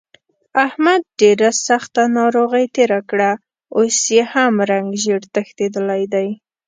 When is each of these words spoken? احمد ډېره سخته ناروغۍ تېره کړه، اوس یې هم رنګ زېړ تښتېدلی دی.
احمد 0.65 1.01
ډېره 1.21 1.49
سخته 1.67 2.01
ناروغۍ 2.17 2.65
تېره 2.75 3.01
کړه، 3.09 3.31
اوس 3.77 3.97
یې 4.15 4.23
هم 4.33 4.53
رنګ 4.71 4.87
زېړ 5.03 5.21
تښتېدلی 5.33 6.03
دی. 6.13 6.27